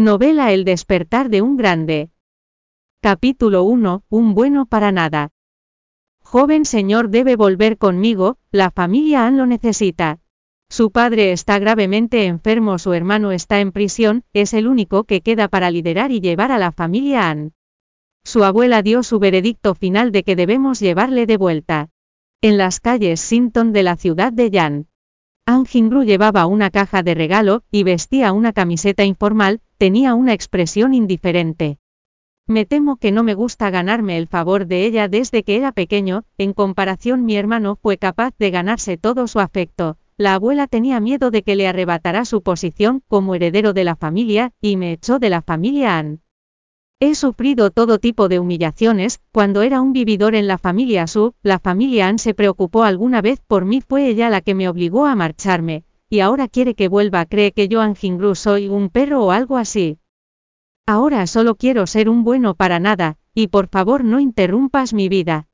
[0.00, 2.10] Novela El despertar de un grande.
[3.02, 4.04] Capítulo 1.
[4.08, 5.30] Un bueno para nada.
[6.22, 10.20] Joven señor debe volver conmigo, la familia Ann lo necesita.
[10.70, 15.48] Su padre está gravemente enfermo, su hermano está en prisión, es el único que queda
[15.48, 17.54] para liderar y llevar a la familia Ann.
[18.22, 21.88] Su abuela dio su veredicto final de que debemos llevarle de vuelta.
[22.40, 24.86] En las calles Sinton de la ciudad de Yan.
[25.50, 30.92] Ann Gingru llevaba una caja de regalo, y vestía una camiseta informal, tenía una expresión
[30.92, 31.78] indiferente.
[32.46, 36.24] Me temo que no me gusta ganarme el favor de ella desde que era pequeño,
[36.36, 39.96] en comparación mi hermano fue capaz de ganarse todo su afecto.
[40.18, 44.52] La abuela tenía miedo de que le arrebatara su posición como heredero de la familia,
[44.60, 46.20] y me echó de la familia Ann.
[47.00, 51.60] He sufrido todo tipo de humillaciones, cuando era un vividor en la familia Su, la
[51.60, 55.14] familia Ann se preocupó alguna vez por mí, fue ella la que me obligó a
[55.14, 59.58] marcharme, y ahora quiere que vuelva, cree que yo Anjingru soy un perro o algo
[59.58, 59.98] así.
[60.86, 65.46] Ahora solo quiero ser un bueno para nada, y por favor no interrumpas mi vida.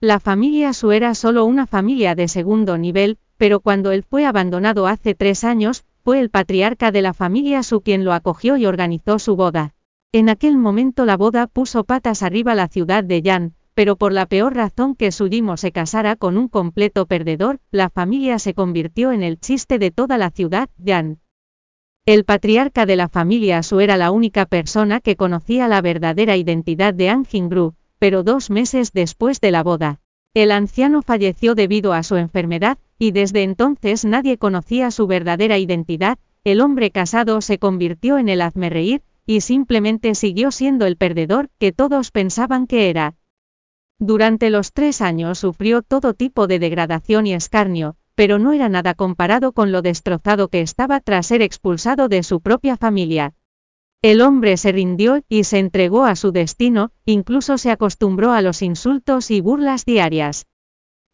[0.00, 4.86] La familia Su era solo una familia de segundo nivel, pero cuando él fue abandonado
[4.86, 9.18] hace tres años, fue el patriarca de la familia Su quien lo acogió y organizó
[9.18, 9.74] su boda.
[10.10, 14.24] En aquel momento la boda puso patas arriba la ciudad de Yan, pero por la
[14.24, 19.22] peor razón que Sujimo se casara con un completo perdedor, la familia se convirtió en
[19.22, 21.20] el chiste de toda la ciudad, Yan.
[22.06, 26.94] El patriarca de la familia Su era la única persona que conocía la verdadera identidad
[26.94, 30.00] de Anjingru, pero dos meses después de la boda,
[30.32, 36.18] el anciano falleció debido a su enfermedad, y desde entonces nadie conocía su verdadera identidad,
[36.44, 41.70] el hombre casado se convirtió en el hazme y simplemente siguió siendo el perdedor que
[41.70, 43.14] todos pensaban que era.
[44.00, 48.94] Durante los tres años sufrió todo tipo de degradación y escarnio, pero no era nada
[48.94, 53.34] comparado con lo destrozado que estaba tras ser expulsado de su propia familia.
[54.02, 58.62] El hombre se rindió y se entregó a su destino, incluso se acostumbró a los
[58.62, 60.47] insultos y burlas diarias.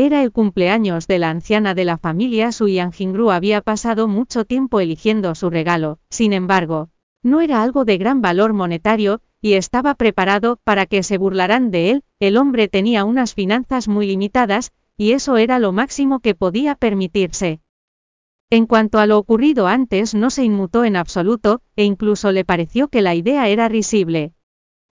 [0.00, 4.78] Era el cumpleaños de la anciana de la familia Su Jingru había pasado mucho tiempo
[4.78, 6.90] eligiendo su regalo, sin embargo,
[7.24, 11.90] no era algo de gran valor monetario, y estaba preparado para que se burlaran de
[11.90, 16.76] él, el hombre tenía unas finanzas muy limitadas, y eso era lo máximo que podía
[16.76, 17.60] permitirse.
[18.50, 22.86] En cuanto a lo ocurrido antes no se inmutó en absoluto, e incluso le pareció
[22.86, 24.32] que la idea era risible.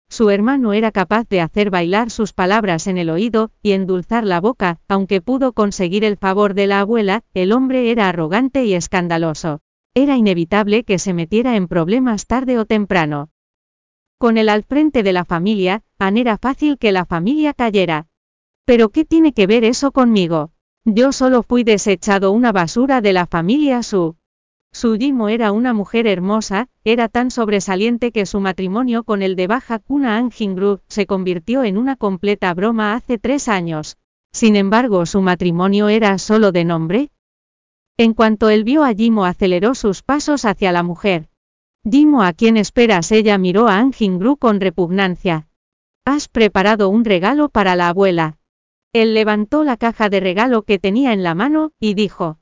[0.09, 4.39] Su hermano era capaz de hacer bailar sus palabras en el oído, y endulzar la
[4.39, 9.61] boca, aunque pudo conseguir el favor de la abuela, el hombre era arrogante y escandaloso.
[9.93, 13.29] Era inevitable que se metiera en problemas tarde o temprano.
[14.17, 18.07] Con él al frente de la familia, An era fácil que la familia cayera.
[18.65, 20.51] Pero ¿qué tiene que ver eso conmigo?
[20.85, 24.17] Yo solo fui desechado una basura de la familia Su.
[24.75, 29.79] Sujimo era una mujer hermosa, era tan sobresaliente que su matrimonio con el de baja
[29.79, 33.95] cuna Anjingru se convirtió en una completa broma hace tres años.
[34.33, 37.09] Sin embargo, su matrimonio era solo de nombre.
[37.95, 41.29] En cuanto él vio a Jimo aceleró sus pasos hacia la mujer.
[41.89, 43.13] Jimo, ¿a quién esperas?
[43.13, 45.47] Ella miró a Anjingru con repugnancia.
[46.03, 48.39] Has preparado un regalo para la abuela.
[48.91, 52.39] Él levantó la caja de regalo que tenía en la mano, y dijo,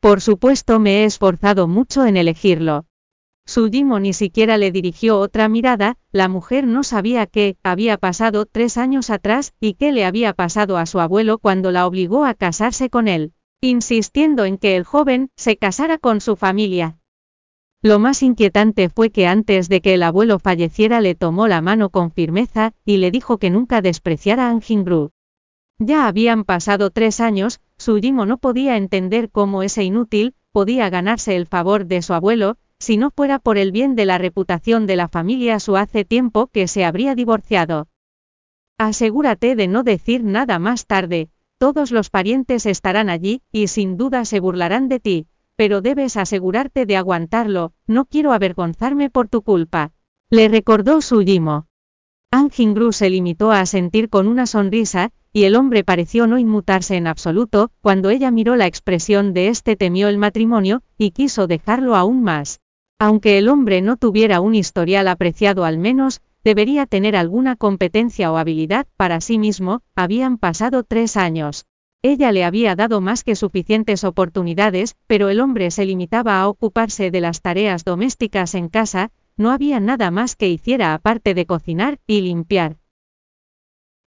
[0.00, 2.86] por supuesto me he esforzado mucho en elegirlo.
[3.46, 8.76] Sujimo ni siquiera le dirigió otra mirada, la mujer no sabía qué había pasado tres
[8.76, 12.90] años atrás y qué le había pasado a su abuelo cuando la obligó a casarse
[12.90, 16.98] con él, insistiendo en que el joven se casara con su familia.
[17.80, 21.90] Lo más inquietante fue que antes de que el abuelo falleciera le tomó la mano
[21.90, 25.12] con firmeza y le dijo que nunca despreciara a.
[25.78, 31.46] Ya habían pasado tres años, Sujimo no podía entender cómo ese inútil, podía ganarse el
[31.46, 35.08] favor de su abuelo, si no fuera por el bien de la reputación de la
[35.08, 37.86] familia Su hace tiempo que se habría divorciado.
[38.76, 44.24] Asegúrate de no decir nada más tarde, todos los parientes estarán allí, y sin duda
[44.24, 49.92] se burlarán de ti, pero debes asegurarte de aguantarlo, no quiero avergonzarme por tu culpa.
[50.28, 51.67] Le recordó Sujimo.
[52.30, 57.06] Anjingru se limitó a asentir con una sonrisa, y el hombre pareció no inmutarse en
[57.06, 62.22] absoluto, cuando ella miró la expresión de este temió el matrimonio, y quiso dejarlo aún
[62.22, 62.60] más.
[62.98, 68.36] Aunque el hombre no tuviera un historial apreciado al menos, debería tener alguna competencia o
[68.36, 71.64] habilidad para sí mismo, habían pasado tres años.
[72.02, 77.10] Ella le había dado más que suficientes oportunidades, pero el hombre se limitaba a ocuparse
[77.10, 81.98] de las tareas domésticas en casa, no había nada más que hiciera aparte de cocinar
[82.06, 82.76] y limpiar.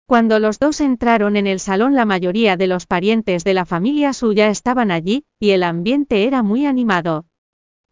[0.06, 4.14] Cuando los dos entraron en el salón la mayoría de los parientes de la familia
[4.14, 7.26] suya estaban allí, y el ambiente era muy animado.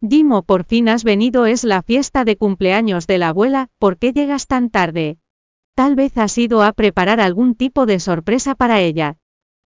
[0.01, 4.13] Dimo, por fin has venido, es la fiesta de cumpleaños de la abuela, ¿por qué
[4.13, 5.19] llegas tan tarde?
[5.75, 9.17] Tal vez has ido a preparar algún tipo de sorpresa para ella.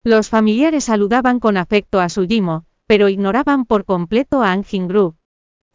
[0.05, 5.16] Los familiares saludaban con afecto a su Jimo, pero ignoraban por completo a Anjingru.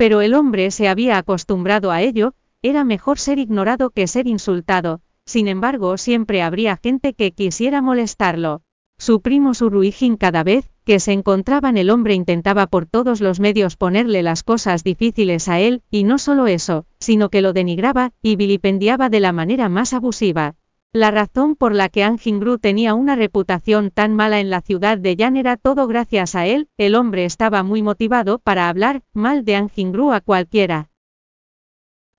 [0.02, 2.34] Pero el hombre se había acostumbrado a ello,
[2.64, 8.64] era mejor ser ignorado que ser insultado, sin embargo siempre habría gente que quisiera molestarlo.
[8.98, 13.78] Su primo Suruijin cada vez que se encontraban el hombre intentaba por todos los medios
[13.78, 18.38] ponerle las cosas difíciles a él, y no solo eso, sino que lo denigraba y
[18.38, 20.56] vilipendiaba de la manera más abusiva.
[20.94, 25.16] La razón por la que Anjingru tenía una reputación tan mala en la ciudad de
[25.16, 29.56] Yan era todo gracias a él, el hombre estaba muy motivado para hablar mal de
[29.56, 30.90] Anjingru a cualquiera.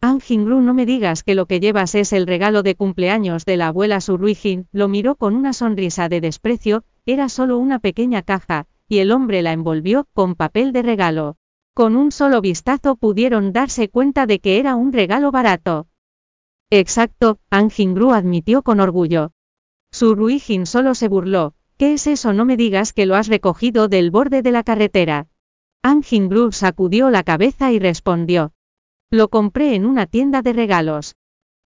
[0.00, 3.66] Anjingru no me digas que lo que llevas es el regalo de cumpleaños de la
[3.68, 9.00] abuela Suruijin, lo miró con una sonrisa de desprecio, era solo una pequeña caja, y
[9.00, 11.36] el hombre la envolvió con papel de regalo.
[11.74, 15.88] Con un solo vistazo pudieron darse cuenta de que era un regalo barato.
[16.74, 19.32] Exacto, Anjingru admitió con orgullo.
[19.92, 22.32] Suruijin solo se burló, ¿qué es eso?
[22.32, 25.28] No me digas que lo has recogido del borde de la carretera.
[25.82, 28.52] Anjingru sacudió la cabeza y respondió,
[29.10, 31.14] lo compré en una tienda de regalos.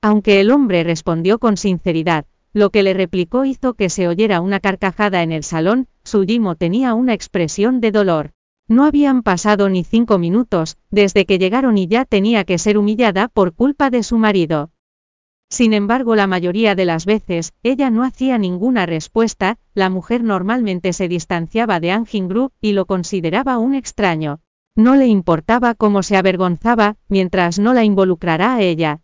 [0.01, 4.59] Aunque el hombre respondió con sinceridad, lo que le replicó hizo que se oyera una
[4.59, 8.31] carcajada en el salón, su Jimo tenía una expresión de dolor.
[8.67, 13.29] No habían pasado ni cinco minutos, desde que llegaron y ya tenía que ser humillada
[13.29, 14.71] por culpa de su marido.
[15.49, 20.93] Sin embargo, la mayoría de las veces, ella no hacía ninguna respuesta, la mujer normalmente
[20.93, 24.41] se distanciaba de Anjingru y lo consideraba un extraño.
[24.75, 29.01] No le importaba cómo se avergonzaba, mientras no la involucrará a ella.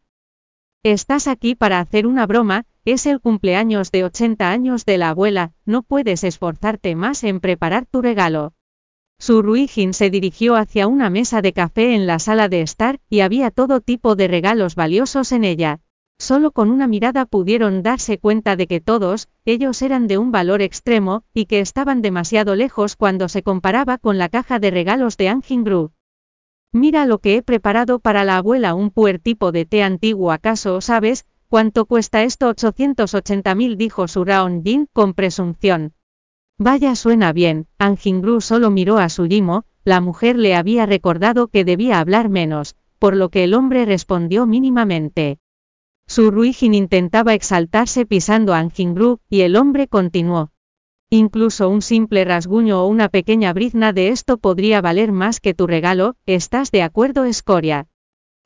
[0.83, 5.53] Estás aquí para hacer una broma, es el cumpleaños de 80 años de la abuela,
[5.65, 8.53] no puedes esforzarte más en preparar tu regalo.
[9.17, 13.21] Su Ruijin se dirigió hacia una mesa de café en la sala de estar, y
[13.21, 15.79] había todo tipo de regalos valiosos en ella.
[16.17, 20.61] Solo con una mirada pudieron darse cuenta de que todos, ellos eran de un valor
[20.61, 25.29] extremo, y que estaban demasiado lejos cuando se comparaba con la caja de regalos de
[25.29, 25.91] Anjingru.
[26.71, 30.81] Mira lo que he preparado para la abuela, un puer tipo de té antiguo, ¿acaso
[30.81, 32.47] sabes cuánto cuesta esto?
[32.47, 35.93] 880 mil, dijo Suraon Jin con presunción.
[36.57, 41.65] Vaya, suena bien, Anjingru solo miró a su Yimo, la mujer le había recordado que
[41.65, 45.39] debía hablar menos, por lo que el hombre respondió mínimamente.
[46.07, 50.51] Su Ruijin intentaba exaltarse pisando a Anjingru, y el hombre continuó.
[51.09, 55.67] Incluso un simple rasguño o una pequeña brizna de esto podría valer más que tu
[55.67, 57.87] regalo, ¿estás de acuerdo, Escoria?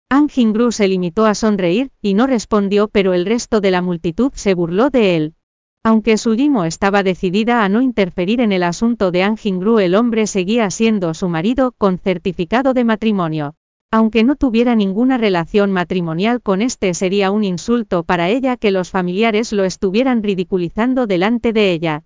[0.09, 4.55] Anjingru se limitó a sonreír, y no respondió, pero el resto de la multitud se
[4.55, 5.35] burló de él.
[5.83, 10.71] Aunque Sujimo estaba decidida a no interferir en el asunto de Anjingru, el hombre seguía
[10.71, 13.55] siendo su marido con certificado de matrimonio.
[13.91, 18.91] Aunque no tuviera ninguna relación matrimonial con este sería un insulto para ella que los
[18.91, 22.03] familiares lo estuvieran ridiculizando delante de ella.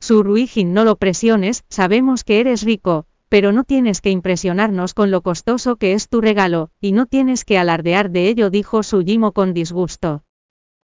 [0.00, 5.10] Su Ruijin no lo presiones, sabemos que eres rico, pero no tienes que impresionarnos con
[5.10, 9.02] lo costoso que es tu regalo, y no tienes que alardear de ello, dijo Su
[9.02, 10.24] Yimo con disgusto.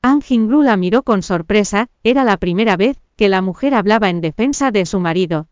[0.01, 4.21] An Jingru la miró con sorpresa, era la primera vez que la mujer hablaba en
[4.21, 5.49] defensa de su marido.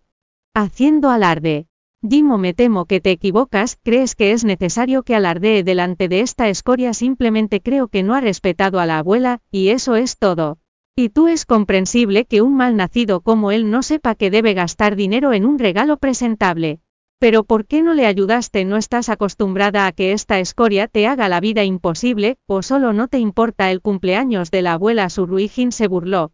[0.54, 1.66] Haciendo alarde.
[2.08, 6.48] Dimo me temo que te equivocas, crees que es necesario que alardee delante de esta
[6.48, 10.58] escoria simplemente creo que no ha respetado a la abuela, y eso es todo.
[10.94, 14.94] Y tú es comprensible que un mal nacido como él no sepa que debe gastar
[14.94, 16.78] dinero en un regalo presentable.
[17.18, 18.64] Pero ¿por qué no le ayudaste?
[18.64, 23.08] ¿No estás acostumbrada a que esta escoria te haga la vida imposible, o solo no
[23.08, 25.10] te importa el cumpleaños de la abuela?
[25.10, 26.30] Suruijin se burló,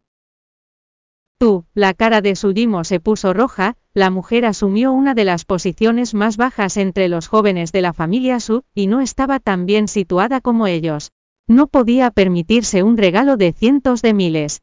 [1.43, 6.15] Tú, la cara de Sujimo se puso roja, la mujer asumió una de las posiciones
[6.15, 10.41] más bajas entre los jóvenes de la familia Su, y no estaba tan bien situada
[10.41, 11.13] como ellos.
[11.47, 14.63] No podía permitirse un regalo de cientos de miles.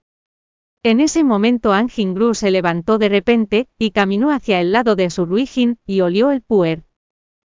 [0.81, 5.25] En ese momento Anjingru se levantó de repente, y caminó hacia el lado de su
[5.25, 6.85] Ruijin, y olió el puer.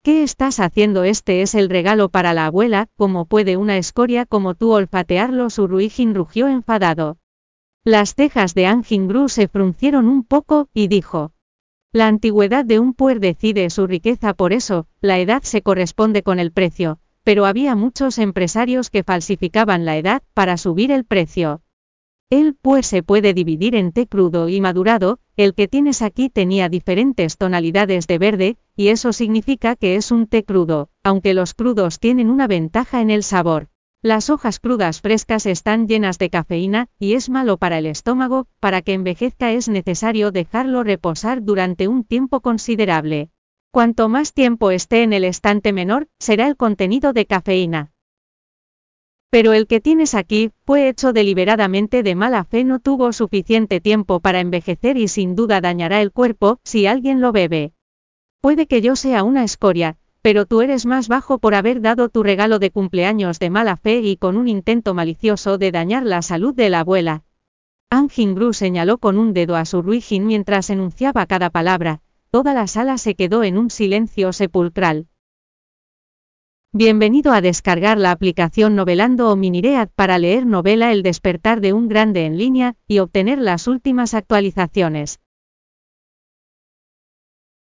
[0.02, 1.04] ¿Qué estás haciendo?
[1.04, 5.50] Este es el regalo para la abuela, ¿cómo puede una escoria como tú olfatearlo?
[5.50, 7.18] Su Ruijin rugió enfadado.
[7.84, 11.32] Las cejas de Anjingru se fruncieron un poco, y dijo.
[11.92, 16.38] La antigüedad de un puer decide su riqueza por eso, la edad se corresponde con
[16.38, 21.62] el precio, pero había muchos empresarios que falsificaban la edad para subir el precio.
[22.28, 26.68] El puer se puede dividir en té crudo y madurado, el que tienes aquí tenía
[26.68, 32.00] diferentes tonalidades de verde, y eso significa que es un té crudo, aunque los crudos
[32.00, 33.68] tienen una ventaja en el sabor.
[34.00, 38.80] Las hojas crudas frescas están llenas de cafeína, y es malo para el estómago, para
[38.80, 43.30] que envejezca es necesario dejarlo reposar durante un tiempo considerable.
[43.72, 47.90] Cuanto más tiempo esté en el estante menor, será el contenido de cafeína.
[49.30, 54.20] Pero el que tienes aquí, fue hecho deliberadamente de mala fe, no tuvo suficiente tiempo
[54.20, 57.72] para envejecer y sin duda dañará el cuerpo, si alguien lo bebe.
[58.40, 59.98] Puede que yo sea una escoria,
[60.28, 64.00] pero tú eres más bajo por haber dado tu regalo de cumpleaños de mala fe
[64.00, 67.22] y con un intento malicioso de dañar la salud de la abuela.
[67.88, 72.98] Anjingru señaló con un dedo a su Ruijin mientras enunciaba cada palabra, toda la sala
[72.98, 75.06] se quedó en un silencio sepulcral.
[76.74, 81.88] Bienvenido a descargar la aplicación Novelando o Miniread para leer novela El despertar de un
[81.88, 85.20] grande en línea y obtener las últimas actualizaciones.